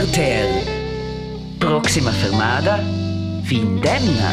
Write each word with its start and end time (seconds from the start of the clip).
Vertel. 0.00 0.64
Próxima 1.58 2.10
fermada, 2.10 2.78
Vindemna. 3.42 4.30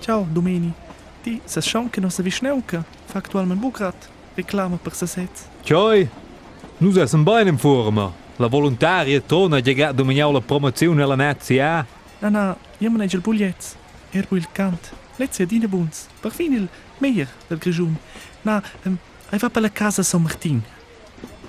Ciao, 0.00 0.24
Domini. 0.24 0.74
Ti 1.22 1.40
se 1.46 1.60
que 1.92 2.00
não 2.00 2.10
se 2.10 2.20
vishneuka, 2.20 2.84
factualmente 3.06 3.60
bucrat. 3.60 3.94
Reclama 4.36 4.76
per 4.76 4.92
se 4.92 5.06
set. 5.06 5.30
Ciao! 5.62 6.08
Nus 6.80 6.96
esam 6.96 7.22
bem 7.22 7.48
in 7.48 7.56
forma. 7.56 8.12
La 8.40 8.48
volontaria 8.48 9.20
torna 9.20 9.58
a 9.58 9.62
chegar 9.62 9.92
dominhar 9.92 10.32
la 10.32 10.40
promozione 10.40 11.00
alla 11.00 11.14
nazia. 11.14 11.86
Na 12.20 12.30
na, 12.30 12.56
io 12.80 12.90
maneggio 12.90 13.18
il 13.18 13.22
puglietz. 13.22 13.76
Erbo 14.10 14.34
il 14.34 14.48
cant. 14.50 14.92
Let's 15.16 15.40
dine 15.44 15.68
buns. 15.68 16.08
Per 16.20 16.32
fin 16.32 16.52
il 16.52 16.68
meyer 16.98 17.28
del 17.48 17.58
grigium. 17.58 17.96
Na, 18.42 18.60
um, 18.84 18.98
vai 19.30 19.38
para 19.38 19.60
la 19.60 19.70
casa 19.70 20.02
São 20.02 20.18
Martin. 20.18 20.60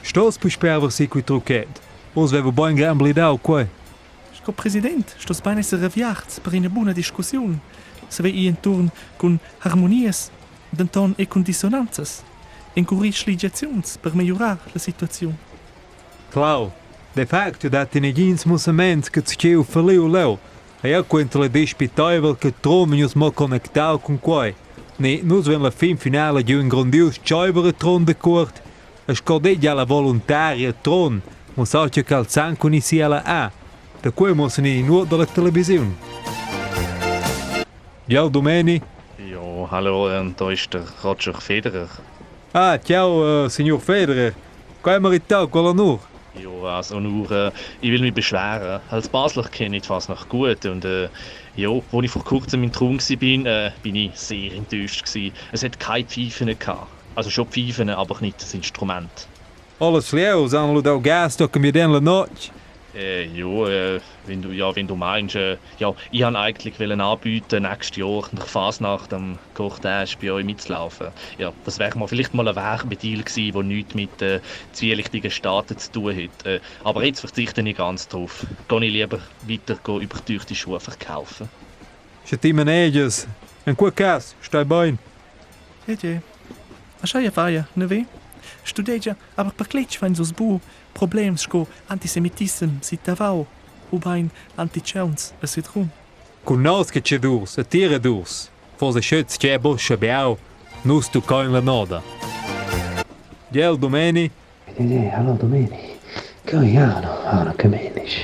Što 0.10 0.28
é. 0.28 0.32
se 0.32 0.40
pošpeva 0.40 0.90
circuit 0.90 1.30
roket? 1.30 1.68
Ons 2.16 2.32
hebben 2.32 2.52
bem 2.52 2.76
gambledao, 2.76 3.38
quoi? 3.38 3.68
Sr. 4.34 4.52
Presidente, 4.54 5.14
estou 5.20 5.36
bem 5.44 5.62
reviacht 5.82 6.42
para 6.42 6.58
uma 6.58 6.70
boa 6.70 6.94
discussão. 6.94 7.62
Se 8.10 8.24
vê 8.24 8.30
em 8.30 8.56
torno 8.56 8.92
com 9.20 9.38
harmonias, 9.64 10.32
denton 10.72 11.14
e 11.16 11.28
com 11.28 11.44
dissonâncias. 11.44 12.24
Encourage 12.76 13.24
ligações 13.28 13.98
para 13.98 14.16
melhorar 14.16 14.58
a 14.76 14.80
situação. 14.80 15.36
Claro, 16.32 16.74
de 17.16 17.26
facto, 17.28 17.70
da 17.70 17.86
tinegins 17.86 18.46
musament 18.46 19.12
que 19.12 19.22
tscheu 19.22 19.64
faliu 19.64 20.08
leu. 20.08 20.40
É 20.82 21.04
quanto 21.04 21.40
lhe 21.40 21.50
despeitável 21.50 22.36
que 22.36 22.52
tromos 22.52 23.14
mo 23.14 23.32
conectado 23.32 24.00
com 24.00 24.18
quoi. 24.18 24.56
Ne, 24.98 25.22
nos 25.22 25.46
vem 25.46 25.60
la 25.60 25.70
fim 25.70 25.96
final 25.96 26.42
de 26.42 26.56
um 26.56 26.68
grandioso 26.68 27.20
tchaiber 27.20 27.72
tron 27.74 28.04
de 28.04 28.16
corte 28.16 28.69
A 29.10 29.14
scordeggia 29.16 29.74
la 29.74 29.86
volontaria 29.86 30.72
tron. 30.72 31.20
Mo 31.56 31.66
sauce 31.66 32.04
calzan 32.04 32.56
con 32.56 32.76
i 32.76 33.02
alla 33.02 33.24
A. 33.26 33.52
Da 34.02 34.12
quei 34.12 34.36
mo 34.36 34.48
se 34.50 34.62
ne 34.62 34.82
nuot 34.84 35.08
dalla 35.08 35.26
televisione. 35.26 35.96
Ja, 38.06 38.28
Domeni. 38.28 38.80
Ja, 39.18 39.68
hallo, 39.72 40.12
ähm, 40.12 40.36
da 40.38 40.52
ist 40.52 40.72
der 40.72 40.84
Roger 41.04 41.34
Federer. 41.42 41.90
Ah, 42.54 42.78
ciao, 42.78 43.46
uh, 43.46 43.50
signor 43.50 43.80
Federer. 43.80 44.34
Quai 44.84 45.00
maritau, 45.00 45.48
quella 45.48 45.74
nur. 45.74 46.00
Ja, 46.36 46.76
also 46.78 47.00
nur, 47.00 47.32
äh, 47.32 47.52
ich 47.82 47.90
will 47.90 48.02
mich 48.02 48.14
beschweren. 48.14 48.80
Als 48.92 49.10
Basler 49.10 49.50
kenne 49.50 49.78
ich 49.78 49.82
die 49.82 49.88
Fasnacht 49.88 50.30
gut 50.30 50.64
und 50.66 50.86
äh, 50.86 51.10
ja, 51.56 51.70
als 51.70 52.04
ich 52.04 52.12
vor 52.12 52.24
kurzem 52.24 52.64
in 52.64 52.72
Traum 52.72 53.00
war, 53.00 53.18
bin, 53.18 53.48
äh, 53.48 53.72
bin 53.82 53.96
ich 53.96 54.12
sehr 54.14 54.54
enttäuscht. 54.54 55.04
Gewesen. 55.04 55.34
Es 55.52 55.64
hat 55.64 55.80
keine 55.80 56.06
Pfeifen 56.06 56.56
gehabt. 56.60 56.99
Also 57.16 57.30
schon 57.30 57.48
Pfeifen, 57.48 57.90
aber 57.90 58.20
nicht 58.22 58.42
das 58.42 58.54
Instrument. 58.54 59.28
Alles 59.80 60.12
leer, 60.12 60.48
sanno 60.48 60.82
da 60.82 60.96
gas, 60.98 61.38
da 61.38 61.48
che 61.48 61.60
mi 61.60 61.72
den 61.72 61.92
la 61.92 62.00
noche. 62.00 62.52
Äh, 62.96 63.28
ja, 63.28 63.68
äh, 63.68 64.02
wenn 64.26 64.42
du, 64.42 64.50
ja, 64.52 64.76
wenn 64.76 64.88
du 64.88 64.96
meinst, 64.96 65.36
äh, 65.36 65.58
ja, 65.78 65.94
ich 66.12 66.24
wollte 66.24 66.40
eigentlich 66.40 66.80
wollen 66.80 67.00
anbieten, 67.00 67.64
nächstes 67.64 67.98
Jahr 67.98 68.24
nach 68.32 68.48
Fasnacht 68.48 69.14
am 69.14 69.38
Kochtage 69.54 70.18
bei 70.20 70.32
euch 70.32 70.44
mitzulaufen. 70.44 71.10
Ja, 71.38 71.54
das 71.66 71.78
wäre 71.78 71.98
mal 71.98 72.08
vielleicht 72.08 72.34
mal 72.34 72.48
ein 72.48 72.56
Werbedeal 72.56 73.22
gewesen, 73.22 73.54
der 73.54 73.64
nichts 73.64 73.94
mit 73.94 74.22
äh, 74.22 74.40
zwielichtigen 74.74 75.30
Staaten 75.30 75.78
zu 75.78 75.92
tun 75.92 76.16
hat. 76.16 76.46
Äh, 76.46 76.60
aber 76.84 77.06
jetzt 77.06 77.20
verzichte 77.20 77.62
ich 77.62 77.78
ganz 77.78 78.08
drauf. 78.08 78.46
Gehe 78.68 78.86
ich 78.86 78.92
lieber 78.92 79.20
weiter 79.48 79.78
go 79.84 80.00
überteuchte 80.00 80.56
Schuhe 80.56 80.80
verkaufen. 80.80 81.48
Se 82.26 82.38
ti 82.38 82.54
maneges. 82.54 83.28
En 83.66 83.76
qua 83.76 83.92
cas, 83.92 84.36
stai 84.42 84.64
bem. 84.64 84.98
Jeje. 85.88 86.22
Așa 87.02 87.20
je 87.20 87.32
vaja, 87.36 87.64
ne 87.76 87.86
ve? 87.86 88.04
Študeja, 88.64 89.16
ampak 89.36 89.56
pa 89.56 89.66
klečvaň 89.66 90.16
zo 90.16 90.24
zbu, 90.24 90.60
problemsko 90.94 91.66
antisemitism 91.88 92.84
si 92.84 92.98
taval, 92.98 93.46
hubain 93.92 94.30
antičevnc 94.58 95.32
a 95.42 95.48
si 95.48 95.64
trum. 95.64 95.88
Kunovske 96.44 97.02
če 97.02 97.20
durs, 97.24 97.58
a 97.60 97.64
tire 97.64 98.00
durs, 98.04 98.50
foze 98.80 99.02
šec 99.04 99.38
če 99.40 99.56
bo 99.64 99.78
še 99.80 99.96
bjav, 100.00 100.38
nus 100.84 101.08
tu 101.08 101.22
kojn 101.22 101.56
la 101.56 101.64
noda. 101.64 102.04
Jel 103.52 103.80
domeni? 103.80 104.30
Ej, 104.78 105.12
alo 105.16 105.38
domeni. 105.40 105.96
Kaj 106.46 106.68
jano, 106.74 107.16
ano, 107.26 107.54
kaj 107.58 107.72
meniš? 107.72 108.16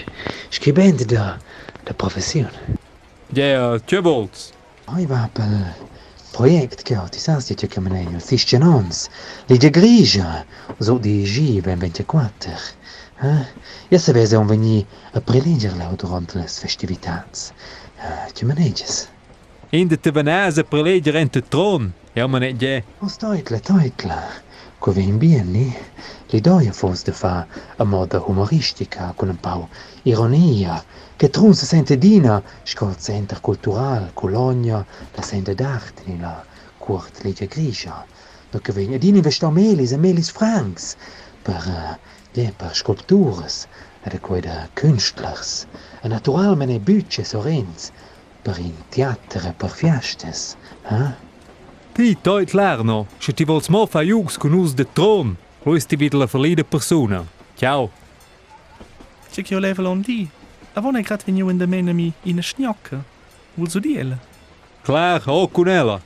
Škibend 0.52 1.08
da, 1.10 1.38
da 1.86 1.94
profesijon. 1.94 2.52
Jel, 3.36 3.80
če 3.88 4.02
bolc? 4.06 4.50
Oj, 4.94 5.08
vapel, 5.10 5.58
projekt 6.36 6.84
gratis 6.84 7.30
till 7.46 7.70
kriminell 7.70 8.22
sistgenans 8.22 9.10
ligger 9.48 9.70
grija 9.70 10.44
zo 10.80 10.98
di 10.98 11.24
given 11.24 11.80
24. 11.80 12.30
Ja 13.90 14.00
se 14.00 14.14
veze 14.14 14.38
on 14.38 14.48
veni 14.48 14.86
a 15.14 15.20
preleger 15.20 15.76
la 15.78 15.92
durant 15.96 16.36
las 16.36 16.60
festivitats. 16.60 17.54
Tu 18.34 18.46
maneges. 18.46 19.08
Inde 19.72 19.98
te 19.98 20.12
venaz 20.12 20.58
a 20.58 20.64
preleger 20.64 21.16
ente 21.16 21.42
tron. 21.42 21.94
Ja 22.14 22.28
manet 22.28 22.62
je. 22.62 22.84
Ostoitla, 23.00 23.60
toitla. 23.60 24.24
Co 24.86 24.92
ven 24.92 25.18
bien, 25.18 25.48
ni? 25.52 25.74
L'idea 26.30 26.72
fos 26.72 27.02
de 27.08 27.12
fa 27.12 27.48
a 27.82 27.86
moda 27.90 28.20
humoristica, 28.22 29.16
con 29.18 29.30
un 29.30 29.40
pau 29.42 29.64
ironia, 30.04 30.76
che 31.18 31.32
trun 31.32 31.56
se 31.56 31.66
sente 31.66 31.98
dina, 31.98 32.36
scol 32.62 32.96
center 32.96 33.42
cultural, 33.42 34.12
Colonia, 34.14 34.86
la 35.16 35.24
sente 35.24 35.56
d'arte, 35.56 36.04
ni 36.06 36.20
la 36.20 36.46
court 36.78 37.24
ligia 37.24 37.48
grigia. 37.48 38.06
No 38.52 38.60
che 38.60 38.72
ven 38.74 38.94
adini 38.94 39.22
vestau 39.22 39.50
melis 39.50 39.92
e 39.92 39.98
melis 39.98 40.30
francs, 40.30 40.96
per, 41.42 41.66
uh, 41.66 41.98
de, 42.32 42.54
per 42.56 42.76
sculptures, 42.76 43.66
ed 44.04 44.20
coi 44.22 44.42
de 44.42 44.70
künstlers, 44.74 45.66
e 46.04 46.08
naturalmente 46.08 46.80
bütche 46.80 47.24
sorens, 47.24 47.90
per 48.44 48.60
in 48.60 48.86
teatre, 48.90 49.56
per 49.58 49.72
fiestes, 49.72 50.58
eh? 50.84 51.25
Ti, 51.96 52.18
toit 52.22 52.52
lerno. 52.52 53.08
Se 53.20 53.32
ti 53.32 53.46
vols 53.46 53.70
mo 53.70 53.86
fa 53.86 54.02
jugs 54.04 54.36
con 54.38 54.54
us 54.54 54.74
de 54.74 54.84
tron. 54.84 55.38
Lo 55.64 55.76
is 55.76 55.86
ti 55.86 55.96
wieder 55.96 56.20
la 56.20 56.26
verlida 56.26 56.64
persona. 56.64 57.26
Ciao. 57.56 57.90
C'è 59.32 59.42
che 59.42 59.54
io 59.54 59.60
level 59.60 59.86
on 59.86 60.02
di. 60.02 60.28
Avone 60.74 61.02
grat 61.04 61.24
veniu 61.24 61.48
in 61.48 61.58
de 61.58 61.66
menami 61.66 62.12
in 62.24 62.38
a 62.38 62.42
schnocca. 62.42 63.02
Vul 63.54 63.70
su 63.70 63.80
diela. 63.80 64.20
Klar, 64.82 65.22
ho 65.26 65.48
con 65.48 65.70
ella. 65.70 66.02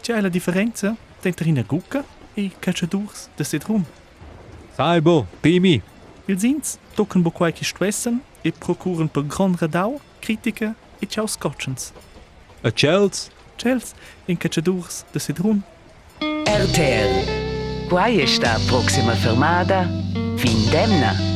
C'è 0.00 0.20
la 0.20 0.28
differenza? 0.28 0.94
Denter 1.20 1.48
in 1.48 1.58
a 1.58 1.62
gucca 1.62 2.04
e 2.34 2.52
cacciadurs 2.60 3.30
de 3.34 3.42
sit 3.42 3.64
rum. 3.64 3.84
Sai 4.76 5.00
bo, 5.00 5.26
timi. 5.40 5.82
Il 6.26 6.38
zins 6.38 6.78
tocken 6.94 7.22
bo 7.22 7.32
qualche 7.32 7.64
stressen 7.64 8.22
e 8.40 8.52
procuren 8.52 9.08
per 9.08 9.26
gran 9.26 9.56
radau, 9.58 10.00
critica 10.20 10.76
e 11.00 11.08
ciao 11.08 11.26
scotchens. 11.26 11.92
A 12.62 12.70
Chels. 12.70 13.32
Chels, 13.56 13.94
en 14.28 14.36
catchadurs 14.36 15.04
de 15.12 15.20
Cedrun. 15.20 15.62
RTL. 16.20 17.88
Guaie 17.88 18.26
sta 18.26 18.58
proxima 18.66 19.14
fermada, 19.14 19.88
fin 20.36 20.70
demna. 20.70 21.33